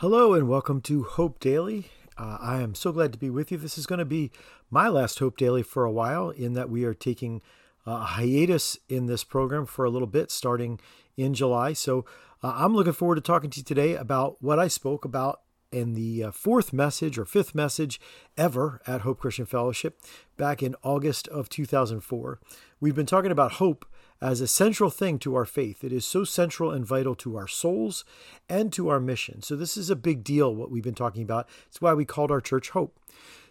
Hello 0.00 0.34
and 0.34 0.46
welcome 0.46 0.82
to 0.82 1.04
Hope 1.04 1.40
Daily. 1.40 1.86
Uh, 2.18 2.36
I 2.38 2.60
am 2.60 2.74
so 2.74 2.92
glad 2.92 3.14
to 3.14 3.18
be 3.18 3.30
with 3.30 3.50
you. 3.50 3.56
This 3.56 3.78
is 3.78 3.86
going 3.86 3.98
to 3.98 4.04
be 4.04 4.30
my 4.70 4.88
last 4.88 5.18
Hope 5.20 5.38
Daily 5.38 5.62
for 5.62 5.86
a 5.86 5.90
while, 5.90 6.28
in 6.28 6.52
that 6.52 6.68
we 6.68 6.84
are 6.84 6.92
taking 6.92 7.40
a 7.86 8.00
hiatus 8.00 8.76
in 8.90 9.06
this 9.06 9.24
program 9.24 9.64
for 9.64 9.86
a 9.86 9.90
little 9.90 10.06
bit 10.06 10.30
starting 10.30 10.78
in 11.16 11.32
July. 11.32 11.72
So 11.72 12.04
uh, 12.42 12.52
I'm 12.56 12.76
looking 12.76 12.92
forward 12.92 13.14
to 13.14 13.22
talking 13.22 13.48
to 13.48 13.60
you 13.60 13.64
today 13.64 13.94
about 13.94 14.36
what 14.42 14.58
I 14.58 14.68
spoke 14.68 15.06
about 15.06 15.40
in 15.72 15.94
the 15.94 16.24
uh, 16.24 16.30
fourth 16.30 16.74
message 16.74 17.16
or 17.16 17.24
fifth 17.24 17.54
message 17.54 17.98
ever 18.36 18.82
at 18.86 19.00
Hope 19.00 19.20
Christian 19.20 19.46
Fellowship 19.46 19.98
back 20.36 20.62
in 20.62 20.76
August 20.82 21.26
of 21.28 21.48
2004. 21.48 22.38
We've 22.80 22.94
been 22.94 23.06
talking 23.06 23.32
about 23.32 23.52
hope 23.52 23.86
as 24.20 24.40
a 24.40 24.48
central 24.48 24.90
thing 24.90 25.18
to 25.20 25.34
our 25.34 25.44
faith. 25.44 25.84
It 25.84 25.92
is 25.92 26.06
so 26.06 26.24
central 26.24 26.70
and 26.70 26.86
vital 26.86 27.14
to 27.16 27.36
our 27.36 27.48
souls 27.48 28.04
and 28.48 28.72
to 28.72 28.88
our 28.88 29.00
mission. 29.00 29.42
So, 29.42 29.56
this 29.56 29.76
is 29.76 29.90
a 29.90 29.96
big 29.96 30.24
deal, 30.24 30.54
what 30.54 30.70
we've 30.70 30.82
been 30.82 30.94
talking 30.94 31.22
about. 31.22 31.48
It's 31.66 31.80
why 31.80 31.94
we 31.94 32.04
called 32.04 32.30
our 32.30 32.40
church 32.40 32.70
Hope. 32.70 32.98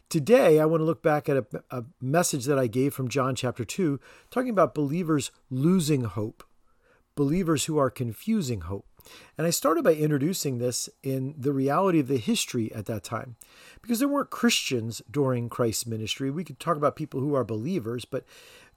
Today, 0.07 0.59
I 0.59 0.65
want 0.65 0.81
to 0.81 0.85
look 0.85 1.01
back 1.01 1.27
at 1.27 1.37
a, 1.37 1.45
a 1.71 1.83
message 1.99 2.45
that 2.45 2.59
I 2.59 2.67
gave 2.67 2.93
from 2.93 3.09
John 3.09 3.35
chapter 3.35 3.65
2, 3.65 3.99
talking 4.29 4.51
about 4.51 4.75
believers 4.75 5.31
losing 5.49 6.03
hope, 6.03 6.43
believers 7.15 7.65
who 7.65 7.77
are 7.77 7.89
confusing 7.89 8.61
hope. 8.61 8.85
And 9.37 9.45
I 9.45 9.49
started 9.49 9.83
by 9.83 9.93
introducing 9.93 10.57
this 10.57 10.89
in 11.03 11.35
the 11.37 11.53
reality 11.53 11.99
of 11.99 12.07
the 12.07 12.17
history 12.17 12.71
at 12.73 12.85
that 12.85 13.03
time. 13.03 13.35
Because 13.81 13.99
there 13.99 14.07
weren't 14.07 14.29
Christians 14.29 15.01
during 15.09 15.49
Christ's 15.49 15.85
ministry. 15.85 16.31
We 16.31 16.43
could 16.43 16.59
talk 16.59 16.77
about 16.77 16.95
people 16.95 17.19
who 17.19 17.35
are 17.35 17.43
believers, 17.43 18.05
but 18.05 18.25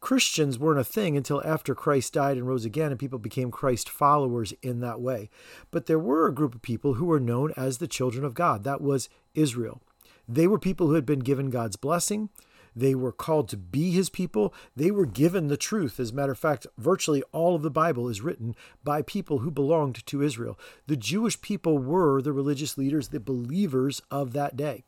Christians 0.01 0.59
weren't 0.59 0.79
a 0.79 0.85
thing 0.85 1.17
until 1.17 1.43
after 1.45 1.75
Christ 1.75 2.15
died 2.15 2.37
and 2.37 2.47
rose 2.47 2.65
again, 2.65 2.91
and 2.91 3.01
people 3.01 3.19
became 3.19 3.51
Christ 3.51 3.89
followers 3.89 4.53
in 4.63 4.81
that 4.81 5.01
way. 5.01 5.29
But 5.71 5.87
there 5.87 5.99
were 5.99 6.27
a 6.27 6.35
group 6.35 6.55
of 6.55 6.63
people 6.63 6.95
who 6.95 7.07
were 7.07 7.21
known 7.21 7.53
as 7.57 7.79
the 7.79 7.89
children 7.89 8.25
of 8.25 8.35
God. 8.35 8.65
That 8.65 8.81
was 8.81 9.09
Israel. 9.35 9.83
They 10.29 10.47
were 10.47 10.59
people 10.59 10.89
who 10.89 10.95
had 10.95 11.07
been 11.07 11.21
given 11.21 11.51
God's 11.51 11.77
blessing. 11.77 12.29
They 12.77 12.95
were 12.95 13.13
called 13.13 13.49
to 13.49 13.57
be 13.57 13.91
his 13.91 14.09
people. 14.09 14.55
They 14.77 14.93
were 14.93 15.07
given 15.07 15.49
the 15.49 15.57
truth. 15.57 15.99
As 15.99 16.11
a 16.11 16.15
matter 16.15 16.33
of 16.33 16.39
fact, 16.39 16.67
virtually 16.77 17.25
all 17.33 17.57
of 17.57 17.63
the 17.63 17.71
Bible 17.71 18.09
is 18.09 18.21
written 18.21 18.55
by 18.85 19.03
people 19.03 19.39
who 19.39 19.51
belonged 19.51 20.07
to 20.07 20.23
Israel. 20.23 20.57
The 20.87 20.97
Jewish 20.97 21.41
people 21.41 21.79
were 21.79 22.23
the 22.23 22.33
religious 22.33 22.79
leaders, 22.79 23.09
the 23.09 23.19
believers 23.19 24.01
of 24.11 24.33
that 24.35 24.57
day 24.57 24.85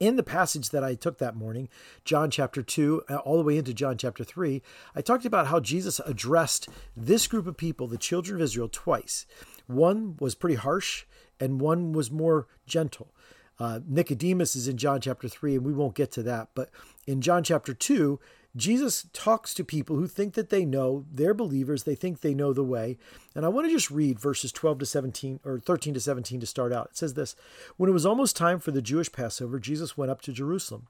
in 0.00 0.16
the 0.16 0.22
passage 0.22 0.70
that 0.70 0.82
I 0.82 0.94
took 0.94 1.18
that 1.18 1.36
morning, 1.36 1.68
John 2.04 2.30
chapter 2.30 2.62
2, 2.62 3.04
uh, 3.08 3.16
all 3.16 3.36
the 3.36 3.44
way 3.44 3.58
into 3.58 3.74
John 3.74 3.98
chapter 3.98 4.24
3, 4.24 4.62
I 4.96 5.02
talked 5.02 5.26
about 5.26 5.48
how 5.48 5.60
Jesus 5.60 6.00
addressed 6.06 6.68
this 6.96 7.26
group 7.26 7.46
of 7.46 7.58
people, 7.58 7.86
the 7.86 7.98
children 7.98 8.36
of 8.36 8.42
Israel, 8.42 8.70
twice. 8.72 9.26
One 9.66 10.16
was 10.18 10.34
pretty 10.34 10.56
harsh, 10.56 11.04
and 11.38 11.60
one 11.60 11.92
was 11.92 12.10
more 12.10 12.48
gentle. 12.66 13.12
Uh, 13.58 13.80
Nicodemus 13.86 14.56
is 14.56 14.66
in 14.66 14.78
John 14.78 15.02
chapter 15.02 15.28
3, 15.28 15.56
and 15.56 15.64
we 15.66 15.74
won't 15.74 15.94
get 15.94 16.10
to 16.12 16.22
that. 16.22 16.48
But 16.54 16.70
in 17.06 17.20
John 17.20 17.44
chapter 17.44 17.74
2, 17.74 18.18
Jesus 18.56 19.06
talks 19.12 19.54
to 19.54 19.64
people 19.64 19.96
who 19.96 20.08
think 20.08 20.34
that 20.34 20.50
they 20.50 20.64
know, 20.64 21.04
they're 21.12 21.34
believers, 21.34 21.84
they 21.84 21.94
think 21.94 22.20
they 22.20 22.34
know 22.34 22.52
the 22.52 22.64
way. 22.64 22.98
And 23.34 23.44
I 23.44 23.48
want 23.48 23.68
to 23.68 23.72
just 23.72 23.90
read 23.90 24.18
verses 24.18 24.50
12 24.50 24.80
to 24.80 24.86
17 24.86 25.40
or 25.44 25.60
13 25.60 25.94
to 25.94 26.00
17 26.00 26.40
to 26.40 26.46
start 26.46 26.72
out. 26.72 26.88
It 26.90 26.96
says 26.96 27.14
this 27.14 27.36
When 27.76 27.88
it 27.88 27.94
was 27.94 28.06
almost 28.06 28.36
time 28.36 28.58
for 28.58 28.72
the 28.72 28.82
Jewish 28.82 29.12
Passover, 29.12 29.60
Jesus 29.60 29.96
went 29.96 30.10
up 30.10 30.20
to 30.22 30.32
Jerusalem. 30.32 30.88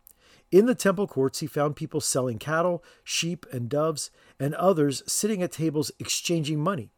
In 0.50 0.66
the 0.66 0.74
temple 0.74 1.06
courts, 1.06 1.40
he 1.40 1.46
found 1.46 1.76
people 1.76 2.00
selling 2.00 2.38
cattle, 2.38 2.82
sheep, 3.04 3.46
and 3.52 3.68
doves, 3.68 4.10
and 4.38 4.54
others 4.54 5.02
sitting 5.06 5.42
at 5.42 5.52
tables 5.52 5.92
exchanging 6.00 6.58
money. 6.58 6.90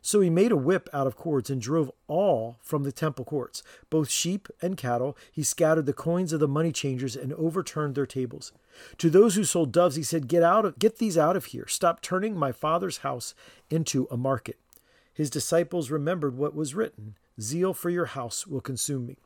So 0.00 0.20
he 0.20 0.30
made 0.30 0.52
a 0.52 0.56
whip 0.56 0.88
out 0.92 1.06
of 1.06 1.16
cords 1.16 1.50
and 1.50 1.60
drove 1.60 1.90
all 2.06 2.58
from 2.62 2.84
the 2.84 2.92
temple 2.92 3.24
courts, 3.24 3.62
both 3.90 4.08
sheep 4.08 4.48
and 4.62 4.76
cattle. 4.76 5.16
He 5.30 5.42
scattered 5.42 5.86
the 5.86 5.92
coins 5.92 6.32
of 6.32 6.40
the 6.40 6.48
money 6.48 6.72
changers 6.72 7.16
and 7.16 7.32
overturned 7.34 7.94
their 7.94 8.06
tables. 8.06 8.52
To 8.98 9.10
those 9.10 9.34
who 9.34 9.44
sold 9.44 9.72
doves, 9.72 9.96
he 9.96 10.02
said, 10.02 10.28
"Get 10.28 10.42
out 10.42 10.64
of, 10.64 10.78
get 10.78 10.98
these 10.98 11.18
out 11.18 11.36
of 11.36 11.46
here. 11.46 11.66
Stop 11.66 12.00
turning 12.00 12.36
my 12.36 12.52
father's 12.52 12.98
house 12.98 13.34
into 13.70 14.06
a 14.10 14.16
market." 14.16 14.58
His 15.12 15.30
disciples 15.30 15.90
remembered 15.90 16.36
what 16.36 16.54
was 16.54 16.74
written, 16.74 17.16
"Zeal 17.40 17.74
for 17.74 17.90
your 17.90 18.06
house 18.06 18.46
will 18.46 18.60
consume 18.60 19.06
me." 19.06 19.18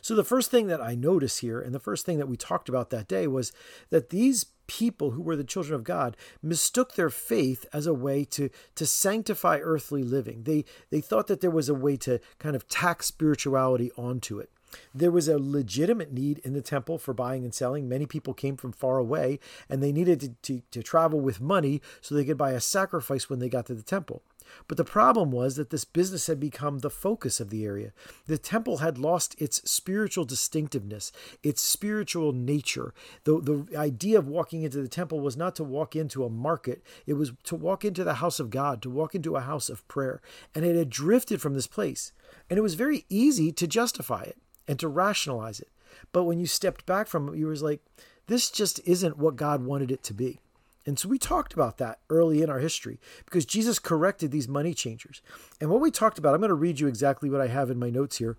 So, 0.00 0.14
the 0.14 0.24
first 0.24 0.50
thing 0.50 0.66
that 0.68 0.80
I 0.80 0.94
notice 0.94 1.38
here, 1.38 1.60
and 1.60 1.74
the 1.74 1.80
first 1.80 2.06
thing 2.06 2.18
that 2.18 2.28
we 2.28 2.36
talked 2.36 2.68
about 2.68 2.90
that 2.90 3.08
day, 3.08 3.26
was 3.26 3.52
that 3.90 4.10
these 4.10 4.46
people 4.66 5.10
who 5.10 5.22
were 5.22 5.36
the 5.36 5.44
children 5.44 5.74
of 5.74 5.84
God 5.84 6.16
mistook 6.42 6.94
their 6.94 7.10
faith 7.10 7.66
as 7.72 7.86
a 7.86 7.94
way 7.94 8.24
to, 8.24 8.48
to 8.76 8.86
sanctify 8.86 9.58
earthly 9.62 10.02
living. 10.02 10.44
They, 10.44 10.64
they 10.90 11.00
thought 11.00 11.26
that 11.26 11.40
there 11.40 11.50
was 11.50 11.68
a 11.68 11.74
way 11.74 11.96
to 11.98 12.20
kind 12.38 12.56
of 12.56 12.68
tack 12.68 13.02
spirituality 13.02 13.90
onto 13.96 14.38
it. 14.38 14.50
There 14.94 15.10
was 15.10 15.28
a 15.28 15.38
legitimate 15.38 16.12
need 16.12 16.38
in 16.38 16.54
the 16.54 16.62
temple 16.62 16.96
for 16.96 17.12
buying 17.12 17.44
and 17.44 17.52
selling. 17.52 17.88
Many 17.88 18.06
people 18.06 18.32
came 18.32 18.56
from 18.56 18.72
far 18.72 18.96
away 18.96 19.38
and 19.68 19.82
they 19.82 19.92
needed 19.92 20.20
to, 20.20 20.28
to, 20.42 20.62
to 20.70 20.82
travel 20.82 21.20
with 21.20 21.40
money 21.40 21.82
so 22.00 22.14
they 22.14 22.24
could 22.24 22.38
buy 22.38 22.52
a 22.52 22.60
sacrifice 22.60 23.28
when 23.28 23.38
they 23.38 23.50
got 23.50 23.66
to 23.66 23.74
the 23.74 23.82
temple. 23.82 24.22
But 24.68 24.76
the 24.76 24.84
problem 24.84 25.30
was 25.30 25.56
that 25.56 25.70
this 25.70 25.84
business 25.84 26.26
had 26.26 26.40
become 26.40 26.78
the 26.78 26.90
focus 26.90 27.40
of 27.40 27.50
the 27.50 27.64
area. 27.64 27.92
The 28.26 28.38
temple 28.38 28.78
had 28.78 28.98
lost 28.98 29.40
its 29.40 29.68
spiritual 29.70 30.24
distinctiveness, 30.24 31.12
its 31.42 31.62
spiritual 31.62 32.32
nature. 32.32 32.94
The, 33.24 33.40
the 33.40 33.76
idea 33.76 34.18
of 34.18 34.28
walking 34.28 34.62
into 34.62 34.80
the 34.80 34.88
temple 34.88 35.20
was 35.20 35.36
not 35.36 35.54
to 35.56 35.64
walk 35.64 35.96
into 35.96 36.24
a 36.24 36.30
market, 36.30 36.82
it 37.06 37.14
was 37.14 37.32
to 37.44 37.56
walk 37.56 37.84
into 37.84 38.04
the 38.04 38.14
house 38.14 38.40
of 38.40 38.50
God, 38.50 38.82
to 38.82 38.90
walk 38.90 39.14
into 39.14 39.36
a 39.36 39.40
house 39.40 39.68
of 39.68 39.86
prayer. 39.88 40.20
And 40.54 40.64
it 40.64 40.76
had 40.76 40.90
drifted 40.90 41.40
from 41.40 41.54
this 41.54 41.66
place. 41.66 42.12
And 42.48 42.58
it 42.58 42.62
was 42.62 42.74
very 42.74 43.04
easy 43.08 43.52
to 43.52 43.66
justify 43.66 44.22
it 44.22 44.38
and 44.68 44.78
to 44.78 44.88
rationalize 44.88 45.60
it. 45.60 45.68
But 46.12 46.24
when 46.24 46.38
you 46.38 46.46
stepped 46.46 46.86
back 46.86 47.06
from 47.06 47.28
it, 47.28 47.36
you 47.36 47.46
was 47.46 47.62
like, 47.62 47.80
this 48.26 48.50
just 48.50 48.80
isn't 48.86 49.18
what 49.18 49.36
God 49.36 49.64
wanted 49.64 49.90
it 49.90 50.02
to 50.04 50.14
be. 50.14 50.38
And 50.84 50.98
so 50.98 51.08
we 51.08 51.18
talked 51.18 51.52
about 51.52 51.78
that 51.78 52.00
early 52.10 52.42
in 52.42 52.50
our 52.50 52.58
history 52.58 52.98
because 53.24 53.46
Jesus 53.46 53.78
corrected 53.78 54.30
these 54.30 54.48
money 54.48 54.74
changers. 54.74 55.22
And 55.60 55.70
what 55.70 55.80
we 55.80 55.90
talked 55.90 56.18
about, 56.18 56.34
I'm 56.34 56.40
going 56.40 56.48
to 56.48 56.54
read 56.54 56.80
you 56.80 56.88
exactly 56.88 57.30
what 57.30 57.40
I 57.40 57.48
have 57.48 57.70
in 57.70 57.78
my 57.78 57.90
notes 57.90 58.18
here. 58.18 58.36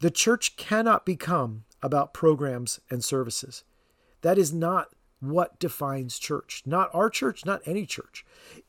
The 0.00 0.10
church 0.10 0.56
cannot 0.56 1.06
become 1.06 1.64
about 1.82 2.14
programs 2.14 2.80
and 2.90 3.04
services. 3.04 3.64
That 4.22 4.38
is 4.38 4.52
not 4.52 4.88
what 5.20 5.58
defines 5.58 6.18
church. 6.18 6.62
Not 6.66 6.90
our 6.94 7.10
church, 7.10 7.44
not 7.44 7.60
any 7.66 7.86
church. 7.86 8.24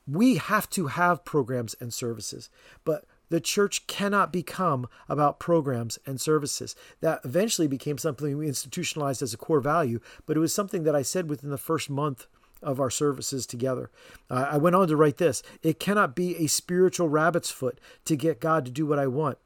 We 0.06 0.36
have 0.36 0.70
to 0.72 0.88
have 0.88 1.26
programs 1.26 1.76
and 1.80 1.94
services, 1.94 2.50
but 2.84 3.06
the 3.30 3.40
church 3.40 3.88
cannot 3.88 4.34
become 4.34 4.88
about 5.08 5.40
programs 5.40 5.98
and 6.06 6.20
services. 6.20 6.76
That 7.00 7.22
eventually 7.24 7.68
became 7.68 7.98
something 7.98 8.38
we 8.38 8.48
institutionalized 8.48 9.22
as 9.22 9.34
a 9.34 9.38
core 9.38 9.62
value, 9.62 10.02
but 10.26 10.36
it 10.36 10.42
was 10.42 10.54
something 10.54 10.84
that 10.84 10.96
I 10.96 11.02
said 11.02 11.30
within 11.30 11.50
the 11.50 11.58
first 11.58 11.90
month 11.90 12.28
of 12.62 12.80
our 12.80 12.90
services 12.90 13.46
together. 13.46 13.90
Uh, 14.30 14.48
I 14.52 14.58
went 14.58 14.76
on 14.76 14.88
to 14.88 14.96
write 14.96 15.18
this 15.18 15.44
It 15.64 15.80
cannot 15.80 16.16
be 16.16 16.36
a 16.38 16.48
spiritual 16.48 17.10
rabbit's 17.10 17.52
foot 17.52 17.80
to 18.06 18.16
get 18.16 18.40
God 18.40 18.66
to 18.66 18.72
do 18.72 18.86
what 18.86 19.00
I 19.00 19.08
want. 19.08 19.38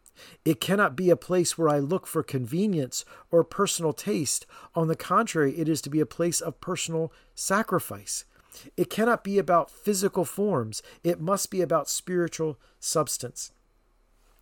It 0.43 0.61
cannot 0.61 0.95
be 0.95 1.09
a 1.09 1.17
place 1.17 1.57
where 1.57 1.69
I 1.69 1.79
look 1.79 2.07
for 2.07 2.23
convenience 2.23 3.03
or 3.31 3.43
personal 3.43 3.93
taste. 3.93 4.45
On 4.73 4.87
the 4.87 4.95
contrary, 4.95 5.57
it 5.57 5.67
is 5.67 5.81
to 5.81 5.89
be 5.89 5.99
a 5.99 6.05
place 6.05 6.39
of 6.39 6.61
personal 6.61 7.11
sacrifice. 7.33 8.25
It 8.77 8.89
cannot 8.89 9.23
be 9.23 9.37
about 9.37 9.69
physical 9.69 10.23
forms, 10.23 10.81
it 11.03 11.19
must 11.19 11.51
be 11.51 11.61
about 11.61 11.89
spiritual 11.89 12.57
substance. 12.79 13.51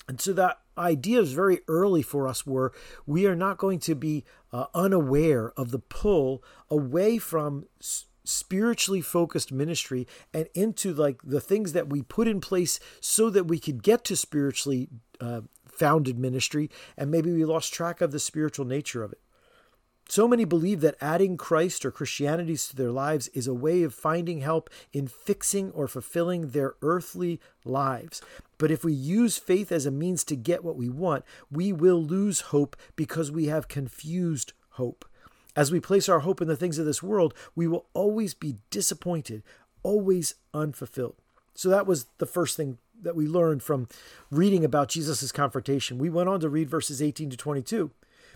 And 0.08 0.20
so 0.20 0.34
that 0.34 0.60
idea 0.78 1.22
is 1.22 1.32
very 1.32 1.62
early 1.68 2.02
for 2.02 2.28
us 2.28 2.46
where 2.46 2.72
we 3.06 3.26
are 3.26 3.36
not 3.36 3.58
going 3.58 3.80
to 3.80 3.96
be 3.96 4.26
uh, 4.52 4.66
unaware 4.74 5.54
of 5.56 5.72
the 5.72 5.80
pull 5.80 6.44
away 6.70 7.18
from 7.18 7.68
spiritually 8.24 9.02
focused 9.02 9.52
ministry 9.52 10.08
and 10.34 10.48
into 10.54 10.94
like 10.94 11.20
the 11.24 11.42
things 11.42 11.74
that 11.74 11.90
we 11.90 12.02
put 12.02 12.28
in 12.28 12.40
place 12.40 12.80
so 13.00 13.30
that 13.30 13.46
we 13.46 13.60
could 13.60 13.84
get 13.84 14.04
to 14.06 14.16
spiritually 14.16 14.88
uh, 15.20 15.42
founded 15.68 16.18
ministry 16.18 16.70
and 16.98 17.10
maybe 17.12 17.32
we 17.32 17.44
lost 17.44 17.74
track 17.74 18.02
of 18.02 18.12
the 18.12 18.20
spiritual 18.20 18.66
nature 18.66 19.04
of 19.04 19.12
it 19.12 19.20
so 20.10 20.28
many 20.28 20.46
believe 20.46 20.82
that 20.82 20.98
adding 21.02 21.38
Christ 21.38 21.86
or 21.86 21.92
Christianity 21.92 22.58
to 22.58 22.76
their 22.76 22.92
lives 22.92 23.30
is 23.30 23.48
a 23.48 23.54
way 23.54 23.84
of 23.84 23.94
finding 23.94 24.42
help 24.42 24.70
in 24.92 25.08
fixing 25.08 25.72
or 25.72 25.88
fulfilling 25.88 26.50
their 26.50 26.76
earthly 26.82 27.40
lives. 27.64 28.22
But 28.58 28.70
if 28.70 28.84
we 28.84 28.94
use 28.94 29.38
faith 29.38 29.72
as 29.72 29.86
a 29.86 29.92
means 29.92 30.24
to 30.26 30.36
get 30.36 30.64
what 30.64 30.76
we 30.76 30.90
want, 30.90 31.24
we 31.50 31.72
will 31.72 32.04
lose 32.04 32.42
hope 32.42 32.76
because 32.96 33.32
we 33.32 33.46
have 33.48 33.68
confused 33.68 34.54
hope. 34.72 35.06
As 35.56 35.72
we 35.72 35.80
place 35.80 36.10
our 36.10 36.20
hope 36.20 36.42
in 36.42 36.48
the 36.48 36.56
things 36.56 36.80
of 36.80 36.86
this 36.86 37.04
world, 37.04 37.34
we 37.56 37.68
will 37.68 37.86
always 37.94 38.34
be 38.34 38.58
disappointed, 38.70 39.44
always 39.84 40.36
unfulfilled. 40.54 41.16
So 41.54 41.70
that 41.70 41.86
was 41.86 42.08
the 42.18 42.26
first 42.26 42.58
thing 42.58 42.80
that 43.02 43.16
we 43.16 43.28
learned 43.28 43.62
from 43.62 43.88
reading 44.32 44.66
about 44.66 44.90
Jesus' 44.90 45.32
confrontation. 45.32 45.98
We 45.98 46.10
went 46.10 46.30
on 46.30 46.40
to 46.40 46.50
read 46.50 46.70
verses 46.70 47.02
18 47.02 47.30
to 47.32 47.38
22 47.38 47.92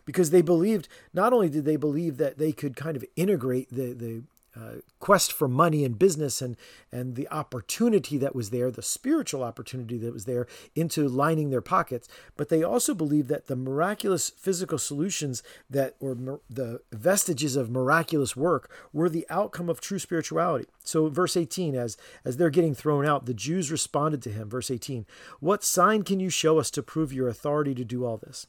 because 0.06 0.30
they 0.30 0.42
believed, 0.42 0.88
not 1.14 1.34
only 1.34 1.50
did 1.50 1.66
they 1.66 1.75
believe 1.75 2.18
that 2.18 2.38
they 2.38 2.52
could 2.52 2.75
kind 2.75 2.96
of 2.96 3.06
integrate 3.16 3.69
the, 3.69 3.94
the 3.94 4.24
uh, 4.57 4.80
quest 5.00 5.31
for 5.31 5.48
money 5.48 5.86
and 5.86 6.00
business 6.00 6.42
and 6.42 6.57
and 6.92 7.15
the 7.15 7.27
opportunity 7.30 8.18
that 8.18 8.33
was 8.33 8.50
there, 8.50 8.71
the 8.71 8.81
spiritual 8.81 9.44
opportunity 9.44 9.98
that 9.98 10.13
was 10.13 10.25
there, 10.25 10.48
into 10.75 11.07
lining 11.07 11.50
their 11.50 11.62
pockets. 11.62 12.07
But 12.36 12.50
they 12.50 12.63
also 12.63 12.94
believed 12.94 13.27
that 13.27 13.48
the 13.48 13.56
miraculous 13.56 14.30
physical 14.30 14.77
solutions 14.77 15.44
that 15.69 15.95
or 16.00 16.15
the 16.50 16.81
vestiges 16.92 17.56
of 17.56 17.69
miraculous 17.69 18.36
work 18.36 18.71
were 18.94 19.09
the 19.09 19.27
outcome 19.30 19.69
of 19.69 19.81
true 19.81 20.00
spirituality. 20.00 20.68
So 20.83 21.09
verse 21.09 21.38
18, 21.38 21.75
as 21.75 21.98
as 22.24 22.38
they're 22.38 22.50
getting 22.50 22.75
thrown 22.75 23.06
out, 23.06 23.25
the 23.25 23.33
Jews 23.33 23.71
responded 23.71 24.21
to 24.24 24.31
him. 24.31 24.50
Verse 24.50 24.71
18, 24.71 25.06
What 25.39 25.63
sign 25.63 26.04
can 26.04 26.19
you 26.19 26.30
show 26.30 26.57
us 26.57 26.71
to 26.71 26.81
prove 26.81 27.13
your 27.13 27.27
authority 27.27 27.75
to 27.75 27.83
do 27.83 28.06
all 28.06 28.18
this? 28.18 28.48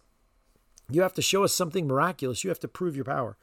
You 0.90 1.02
have 1.02 1.14
to 1.14 1.22
show 1.22 1.44
us 1.44 1.52
something 1.52 1.87
miraculous. 1.87 2.44
You 2.44 2.50
have 2.50 2.60
to 2.60 2.69
prove 2.69 2.96
your 2.96 3.05
power. 3.05 3.37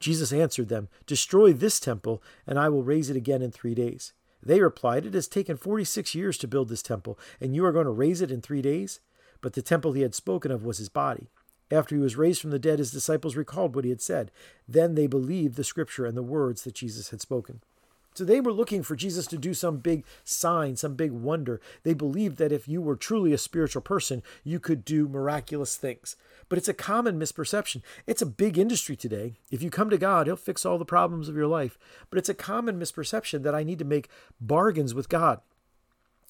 Jesus 0.00 0.32
answered 0.32 0.68
them, 0.68 0.88
Destroy 1.06 1.52
this 1.52 1.78
temple, 1.78 2.22
and 2.46 2.58
I 2.58 2.68
will 2.68 2.82
raise 2.82 3.10
it 3.10 3.16
again 3.16 3.42
in 3.42 3.52
three 3.52 3.74
days. 3.74 4.12
They 4.42 4.60
replied, 4.60 5.04
It 5.04 5.14
has 5.14 5.28
taken 5.28 5.56
46 5.56 6.14
years 6.14 6.38
to 6.38 6.48
build 6.48 6.70
this 6.70 6.82
temple, 6.82 7.18
and 7.40 7.54
you 7.54 7.64
are 7.66 7.72
going 7.72 7.84
to 7.84 7.90
raise 7.90 8.22
it 8.22 8.30
in 8.30 8.40
three 8.40 8.62
days? 8.62 9.00
But 9.42 9.52
the 9.52 9.62
temple 9.62 9.92
he 9.92 10.02
had 10.02 10.14
spoken 10.14 10.50
of 10.50 10.64
was 10.64 10.78
his 10.78 10.88
body. 10.88 11.28
After 11.70 11.94
he 11.94 12.00
was 12.00 12.16
raised 12.16 12.40
from 12.40 12.50
the 12.50 12.58
dead, 12.58 12.78
his 12.78 12.90
disciples 12.90 13.36
recalled 13.36 13.74
what 13.74 13.84
he 13.84 13.90
had 13.90 14.02
said. 14.02 14.32
Then 14.66 14.94
they 14.94 15.06
believed 15.06 15.56
the 15.56 15.64
scripture 15.64 16.04
and 16.04 16.16
the 16.16 16.22
words 16.22 16.62
that 16.62 16.74
Jesus 16.74 17.10
had 17.10 17.20
spoken. 17.20 17.62
So 18.20 18.26
they 18.26 18.42
were 18.42 18.52
looking 18.52 18.82
for 18.82 18.96
Jesus 18.96 19.26
to 19.28 19.38
do 19.38 19.54
some 19.54 19.78
big 19.78 20.04
sign, 20.24 20.76
some 20.76 20.94
big 20.94 21.10
wonder. 21.10 21.58
They 21.84 21.94
believed 21.94 22.36
that 22.36 22.52
if 22.52 22.68
you 22.68 22.82
were 22.82 22.94
truly 22.94 23.32
a 23.32 23.38
spiritual 23.38 23.80
person, 23.80 24.22
you 24.44 24.60
could 24.60 24.84
do 24.84 25.08
miraculous 25.08 25.74
things. 25.74 26.16
But 26.50 26.58
it's 26.58 26.68
a 26.68 26.74
common 26.74 27.18
misperception. 27.18 27.80
It's 28.06 28.20
a 28.20 28.26
big 28.26 28.58
industry 28.58 28.94
today. 28.94 29.36
If 29.50 29.62
you 29.62 29.70
come 29.70 29.88
to 29.88 29.96
God, 29.96 30.26
He'll 30.26 30.36
fix 30.36 30.66
all 30.66 30.76
the 30.76 30.84
problems 30.84 31.30
of 31.30 31.34
your 31.34 31.46
life. 31.46 31.78
But 32.10 32.18
it's 32.18 32.28
a 32.28 32.34
common 32.34 32.78
misperception 32.78 33.42
that 33.42 33.54
I 33.54 33.62
need 33.62 33.78
to 33.78 33.86
make 33.86 34.10
bargains 34.38 34.92
with 34.92 35.08
God, 35.08 35.40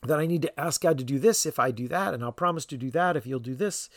that 0.05 0.21
I 0.21 0.27
need 0.27 0.43
to 0.43 0.61
ask 0.61 0.81
God 0.81 0.97
to 0.99 1.03
do 1.03 1.19
this 1.19 1.45
if 1.45 1.59
I 1.59 1.73
do 1.73 1.89
that, 1.89 2.15
and 2.15 2.23
I'll 2.23 2.31
promise 2.31 2.67
to 2.67 2.77
do 2.77 2.93
that 2.93 3.17
if 3.17 3.25
He'll 3.25 3.41
do 3.41 3.57
this. 3.57 3.91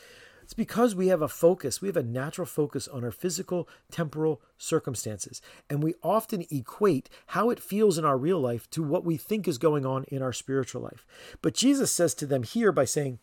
It's 0.43 0.53
because 0.53 0.93
we 0.93 1.07
have 1.07 1.21
a 1.21 1.27
focus, 1.27 1.81
we 1.81 1.87
have 1.87 1.97
a 1.97 2.03
natural 2.03 2.45
focus 2.45 2.87
on 2.87 3.03
our 3.03 3.11
physical, 3.11 3.67
temporal 3.91 4.41
circumstances. 4.57 5.41
And 5.69 5.81
we 5.81 5.95
often 6.03 6.45
equate 6.51 7.09
how 7.27 7.49
it 7.49 7.59
feels 7.59 7.97
in 7.97 8.05
our 8.05 8.17
real 8.17 8.39
life 8.39 8.69
to 8.71 8.83
what 8.83 9.05
we 9.05 9.17
think 9.17 9.47
is 9.47 9.57
going 9.57 9.85
on 9.85 10.03
in 10.05 10.21
our 10.21 10.33
spiritual 10.33 10.81
life. 10.81 11.05
But 11.41 11.53
Jesus 11.53 11.91
says 11.91 12.13
to 12.15 12.25
them 12.25 12.43
here 12.43 12.71
by 12.71 12.85
saying, 12.85 13.19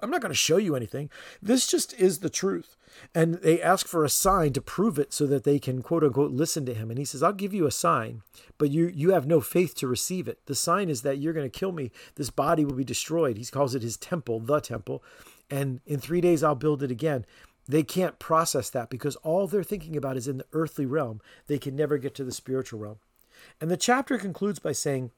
I'm 0.00 0.10
not 0.10 0.20
going 0.20 0.30
to 0.30 0.34
show 0.34 0.56
you 0.56 0.76
anything. 0.76 1.10
This 1.40 1.66
just 1.66 1.94
is 1.94 2.18
the 2.18 2.30
truth. 2.30 2.76
And 3.14 3.34
they 3.34 3.60
ask 3.60 3.86
for 3.86 4.04
a 4.04 4.10
sign 4.10 4.52
to 4.54 4.60
prove 4.60 4.98
it 4.98 5.12
so 5.12 5.26
that 5.26 5.44
they 5.44 5.58
can 5.58 5.82
quote 5.82 6.04
unquote 6.04 6.32
listen 6.32 6.66
to 6.66 6.74
him. 6.74 6.90
And 6.90 6.98
he 6.98 7.04
says, 7.04 7.22
I'll 7.22 7.32
give 7.32 7.54
you 7.54 7.66
a 7.66 7.70
sign, 7.70 8.22
but 8.58 8.70
you 8.70 8.86
you 8.86 9.10
have 9.10 9.26
no 9.26 9.40
faith 9.40 9.74
to 9.76 9.86
receive 9.86 10.28
it. 10.28 10.38
The 10.46 10.54
sign 10.54 10.88
is 10.88 11.02
that 11.02 11.18
you're 11.18 11.32
going 11.32 11.50
to 11.50 11.58
kill 11.58 11.72
me. 11.72 11.90
This 12.16 12.30
body 12.30 12.64
will 12.64 12.74
be 12.74 12.84
destroyed. 12.84 13.36
He 13.36 13.44
calls 13.44 13.74
it 13.74 13.82
his 13.82 13.96
temple, 13.96 14.40
the 14.40 14.60
temple 14.60 15.02
and 15.50 15.80
in 15.86 16.00
three 16.00 16.20
days 16.20 16.42
I'll 16.42 16.54
build 16.54 16.82
it 16.82 16.90
again. 16.90 17.24
They 17.68 17.82
can't 17.82 18.18
process 18.18 18.70
that 18.70 18.90
because 18.90 19.16
all 19.16 19.46
they're 19.46 19.64
thinking 19.64 19.96
about 19.96 20.16
is 20.16 20.28
in 20.28 20.38
the 20.38 20.46
earthly 20.52 20.86
realm. 20.86 21.20
They 21.48 21.58
can 21.58 21.74
never 21.74 21.98
get 21.98 22.14
to 22.16 22.24
the 22.24 22.32
spiritual 22.32 22.78
realm. 22.78 22.98
And 23.60 23.70
the 23.70 23.76
chapter 23.76 24.18
concludes 24.18 24.58
by 24.58 24.72
saying, 24.72 25.10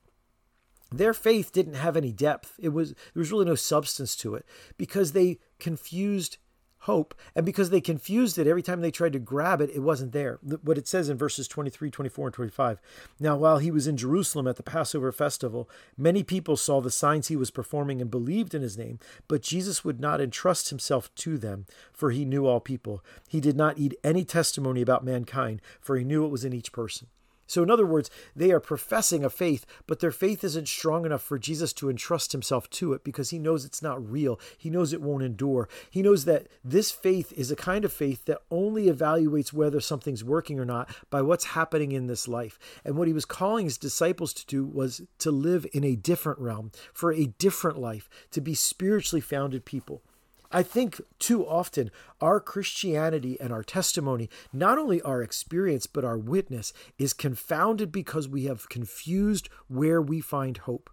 their 0.91 1.13
faith 1.13 1.53
didn't 1.53 1.75
have 1.75 1.97
any 1.97 2.13
depth. 2.13 2.55
It 2.59 2.71
was 2.71 2.91
there 2.91 3.21
was 3.21 3.31
really 3.31 3.45
no 3.45 3.55
substance 3.55 4.17
to 4.17 4.35
it 4.35 4.47
because 4.79 5.13
they 5.13 5.39
confused 5.59 6.39
hope. 6.81 7.15
And 7.35 7.45
because 7.45 7.71
they 7.71 7.81
confused 7.81 8.39
it 8.39 8.47
every 8.47 8.63
time 8.63 8.81
they 8.81 8.91
tried 8.91 9.13
to 9.15 9.19
grab 9.19 9.61
it, 9.61 9.71
it 9.75 9.81
wasn't 9.81 10.13
there. 10.13 10.39
What 10.63 10.79
it 10.79 10.87
says 10.89 11.09
in 11.09 11.19
verses 11.19 11.49
23, 11.49 11.91
24, 11.91 12.27
and 12.29 12.35
25. 12.35 12.81
Now, 13.19 13.37
while 13.37 13.59
he 13.59 13.71
was 13.71 13.87
in 13.87 13.97
Jerusalem 13.97 14.47
at 14.47 14.57
the 14.57 14.63
Passover 14.63 15.13
festival, 15.13 15.69
many 15.97 16.23
people 16.23 16.57
saw 16.57 16.81
the 16.81 16.91
signs 16.91 17.29
he 17.29 17.37
was 17.37 17.51
performing 17.51 18.01
and 18.01 18.11
believed 18.11 18.55
in 18.55 18.63
his 18.63 18.79
name, 18.79 18.99
but 19.27 19.43
Jesus 19.43 19.85
would 19.85 20.01
not 20.01 20.21
entrust 20.21 20.71
himself 20.71 21.15
to 21.17 21.39
them, 21.39 21.67
for 21.93 22.11
he 22.11 22.25
knew 22.25 22.47
all 22.47 22.61
people. 22.61 23.05
He 23.29 23.41
did 23.41 23.57
not 23.57 23.79
need 23.79 23.97
any 24.05 24.25
testimony 24.25 24.83
about 24.83 25.05
mankind, 25.05 25.61
for 25.81 25.97
he 25.97 26.05
knew 26.05 26.25
it 26.25 26.31
was 26.31 26.45
in 26.45 26.53
each 26.53 26.73
person. 26.73 27.09
So, 27.49 27.62
in 27.62 27.71
other 27.71 27.87
words, 27.87 28.11
they 28.37 28.53
are 28.53 28.61
professing 28.61 29.25
a 29.25 29.31
faith, 29.31 29.67
but 29.87 29.99
their 29.99 30.12
faith 30.12 30.45
isn't 30.45 30.69
strong 30.69 31.05
enough 31.05 31.23
for 31.23 31.39
Jesus 31.39 31.73
to 31.73 31.91
entrust 31.91 32.33
himself 32.33 32.69
to 32.71 32.93
it 32.93 33.03
because 33.03 33.31
he 33.31 33.39
knows 33.39 33.65
it's 33.65 33.83
not 33.83 34.09
real. 34.09 34.39
He 34.56 34.71
knows 34.71 34.93
it 34.93 35.00
won't 35.00 35.25
endure. 35.25 35.69
He 35.91 36.03
knows 36.03 36.27
that 36.27 36.47
this 36.62 36.93
faith 36.93 37.33
is 37.33 37.50
a 37.50 37.56
kind 37.56 37.85
of 37.85 37.93
faith 37.93 38.27
that 38.27 38.43
only 38.50 38.87
evaluates 38.87 39.53
whether 39.53 39.81
something's 39.81 40.23
working 40.23 40.61
or 40.61 40.67
not 40.67 40.95
by 41.09 41.23
what's 41.23 41.47
happening 41.47 41.93
in 41.93 42.06
this 42.06 42.29
life. 42.29 42.59
And 42.85 42.97
what 42.97 43.09
he 43.09 43.15
was 43.15 43.25
calling 43.25 43.65
his 43.65 43.79
disciples 43.79 44.33
to 44.35 44.47
do 44.47 44.67
was 44.67 45.00
to 45.19 45.31
live 45.31 45.67
in 45.73 45.85
a 45.85 45.97
different 45.97 46.39
realm, 46.39 46.71
for 46.93 47.12
a 47.12 47.27
different 47.39 47.79
life, 47.79 48.11
to 48.31 48.43
be 48.43 48.55
spiritually 48.55 49.23
founded 49.23 49.65
people. 49.65 50.03
I 50.50 50.62
think 50.62 51.00
too 51.19 51.47
often 51.47 51.91
our 52.21 52.41
Christianity 52.41 53.39
and 53.41 53.53
our 53.53 53.62
testimony, 53.62 54.31
not 54.53 54.79
only 54.79 55.03
our 55.03 55.23
experience, 55.23 55.87
but 55.87 56.05
our 56.05 56.17
witness, 56.17 56.73
is 56.99 57.12
confounded 57.12 57.93
because 57.93 58.29
we 58.29 58.45
have 58.45 58.69
confused 58.69 59.49
where 59.69 60.00
we 60.00 60.21
find 60.21 60.56
hope. 60.59 60.89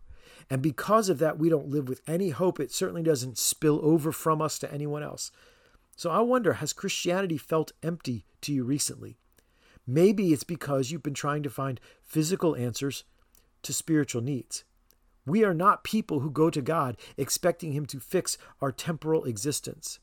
And 0.50 0.62
because 0.62 1.07
of 1.10 1.19
that, 1.19 1.40
we 1.40 1.50
don't 1.50 1.69
live 1.69 1.88
with 1.88 2.02
any 2.06 2.30
hope. 2.30 2.60
It 2.60 2.72
certainly 2.72 3.04
doesn't 3.04 3.38
spill 3.38 3.80
over 3.81 4.12
from 4.12 4.42
us 4.42 4.60
to 4.60 4.72
anyone 4.74 5.04
else. 5.04 5.31
So 5.96 6.12
I 6.12 6.19
wonder 6.19 6.54
has 6.54 6.74
Christianity 6.74 7.38
felt 7.38 7.72
empty 7.81 8.25
to 8.42 8.54
you 8.54 8.63
recently? 8.63 9.18
Maybe 9.88 10.34
it's 10.34 10.44
because 10.44 10.92
you've 10.92 11.04
been 11.04 11.13
trying 11.13 11.44
to 11.44 11.50
find 11.50 11.80
physical 12.02 12.56
answers 12.56 13.06
to 13.63 13.72
spiritual 13.72 14.22
needs. 14.22 14.63
We 15.25 15.44
are 15.44 15.54
not 15.54 15.83
people 15.83 16.19
who 16.19 16.30
go 16.30 16.50
to 16.50 16.62
God 16.62 16.98
expecting 17.18 17.72
Him 17.72 17.86
to 17.88 18.00
fix 18.00 18.38
our 18.62 18.72
temporal 18.72 19.25
existence, 19.25 20.00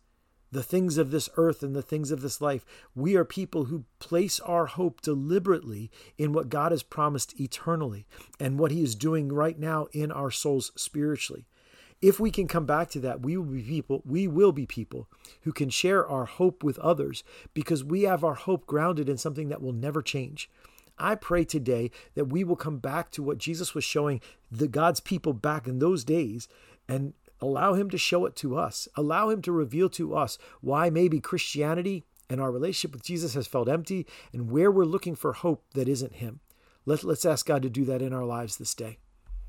the 0.50 0.62
things 0.62 0.98
of 0.98 1.10
this 1.10 1.28
earth 1.36 1.62
and 1.62 1.76
the 1.76 1.82
things 1.82 2.10
of 2.10 2.22
this 2.22 2.40
life. 2.40 2.64
We 2.94 3.14
are 3.16 3.24
people 3.24 3.66
who 3.66 3.84
place 4.00 4.40
our 4.40 4.66
hope 4.66 5.00
deliberately 5.00 5.90
in 6.18 6.32
what 6.32 6.48
God 6.48 6.72
has 6.72 6.82
promised 6.82 7.38
eternally 7.40 8.06
and 8.40 8.58
what 8.58 8.72
He 8.72 8.82
is 8.82 8.94
doing 8.94 9.32
right 9.32 9.58
now 9.58 9.86
in 9.92 10.10
our 10.10 10.30
souls 10.30 10.72
spiritually. 10.76 11.46
If 12.02 12.18
we 12.18 12.32
can 12.32 12.48
come 12.48 12.66
back 12.66 12.90
to 12.90 13.00
that, 13.00 13.22
we 13.22 13.36
will 13.36 13.44
be 13.44 13.62
people, 13.62 14.02
we 14.04 14.26
will 14.26 14.50
be 14.50 14.66
people 14.66 15.08
who 15.42 15.52
can 15.52 15.70
share 15.70 16.04
our 16.04 16.24
hope 16.24 16.64
with 16.64 16.80
others 16.80 17.22
because 17.54 17.84
we 17.84 18.02
have 18.02 18.24
our 18.24 18.34
hope 18.34 18.66
grounded 18.66 19.08
in 19.08 19.16
something 19.18 19.50
that 19.50 19.62
will 19.62 19.72
never 19.72 20.02
change. 20.02 20.50
I 21.02 21.16
pray 21.16 21.44
today 21.44 21.90
that 22.14 22.26
we 22.26 22.44
will 22.44 22.56
come 22.56 22.78
back 22.78 23.10
to 23.12 23.22
what 23.22 23.38
Jesus 23.38 23.74
was 23.74 23.84
showing 23.84 24.20
the 24.50 24.68
God's 24.68 25.00
people 25.00 25.32
back 25.32 25.66
in 25.66 25.78
those 25.78 26.04
days 26.04 26.48
and 26.88 27.14
allow 27.40 27.74
him 27.74 27.90
to 27.90 27.98
show 27.98 28.24
it 28.24 28.36
to 28.36 28.56
us. 28.56 28.88
Allow 28.94 29.30
him 29.30 29.42
to 29.42 29.52
reveal 29.52 29.88
to 29.90 30.14
us 30.14 30.38
why 30.60 30.90
maybe 30.90 31.20
Christianity 31.20 32.04
and 32.30 32.40
our 32.40 32.52
relationship 32.52 32.94
with 32.94 33.04
Jesus 33.04 33.34
has 33.34 33.46
felt 33.46 33.68
empty 33.68 34.06
and 34.32 34.50
where 34.50 34.70
we're 34.70 34.84
looking 34.84 35.16
for 35.16 35.32
hope 35.32 35.64
that 35.74 35.88
isn't 35.88 36.14
him. 36.14 36.40
Let, 36.86 37.04
let's 37.04 37.24
ask 37.24 37.46
God 37.46 37.62
to 37.62 37.70
do 37.70 37.84
that 37.84 38.02
in 38.02 38.12
our 38.12 38.24
lives 38.24 38.56
this 38.56 38.74
day. 38.74 38.98